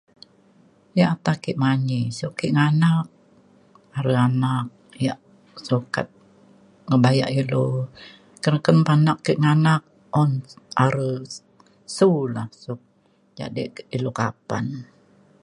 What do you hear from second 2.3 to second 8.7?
ke nganak are anak yak sukat ngebayak ilu meken